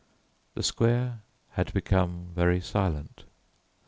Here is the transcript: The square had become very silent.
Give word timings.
The 0.55 0.63
square 0.63 1.21
had 1.51 1.71
become 1.75 2.29
very 2.33 2.59
silent. 2.59 3.25